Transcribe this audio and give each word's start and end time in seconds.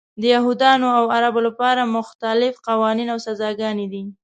د 0.21 0.23
یهودانو 0.35 0.87
او 0.97 1.03
عربو 1.15 1.39
لپاره 1.47 1.91
مختلف 1.97 2.53
قوانین 2.67 3.07
او 3.13 3.19
سزاګانې 3.27 3.87
دي. 3.93 4.03